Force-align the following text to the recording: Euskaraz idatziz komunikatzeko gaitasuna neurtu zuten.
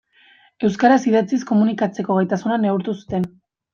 Euskaraz 0.69 1.03
idatziz 1.11 1.45
komunikatzeko 1.51 2.19
gaitasuna 2.21 2.59
neurtu 2.67 2.97
zuten. 3.03 3.29